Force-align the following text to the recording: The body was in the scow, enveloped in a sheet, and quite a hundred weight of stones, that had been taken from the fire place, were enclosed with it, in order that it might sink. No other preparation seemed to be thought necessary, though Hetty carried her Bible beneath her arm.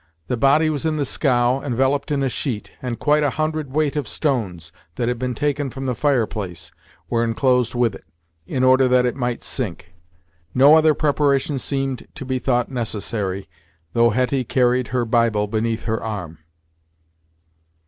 The 0.29 0.35
body 0.35 0.71
was 0.71 0.83
in 0.83 0.97
the 0.97 1.05
scow, 1.05 1.61
enveloped 1.61 2.09
in 2.09 2.23
a 2.23 2.27
sheet, 2.29 2.71
and 2.81 2.97
quite 2.97 3.21
a 3.21 3.29
hundred 3.29 3.69
weight 3.71 3.95
of 3.95 4.07
stones, 4.07 4.71
that 4.95 5.07
had 5.07 5.19
been 5.19 5.35
taken 5.35 5.69
from 5.69 5.85
the 5.85 5.93
fire 5.93 6.25
place, 6.25 6.71
were 7.07 7.23
enclosed 7.23 7.75
with 7.75 7.93
it, 7.93 8.03
in 8.47 8.63
order 8.63 8.87
that 8.87 9.05
it 9.05 9.15
might 9.15 9.43
sink. 9.43 9.93
No 10.55 10.73
other 10.73 10.95
preparation 10.95 11.59
seemed 11.59 12.07
to 12.15 12.25
be 12.25 12.39
thought 12.39 12.71
necessary, 12.71 13.47
though 13.93 14.09
Hetty 14.09 14.43
carried 14.43 14.87
her 14.87 15.05
Bible 15.05 15.45
beneath 15.45 15.83
her 15.83 16.01
arm. 16.01 16.39